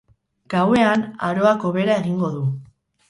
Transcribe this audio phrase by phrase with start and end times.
[0.53, 2.43] Gauean, aroak hobera egingo du.